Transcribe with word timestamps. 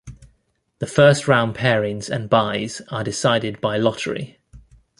The 0.79 0.87
first 0.87 1.27
round 1.27 1.53
pairings 1.55 2.09
and 2.09 2.27
byes 2.27 2.81
are 2.89 3.03
decided 3.03 3.61
by 3.61 3.77
lottery. 3.77 4.39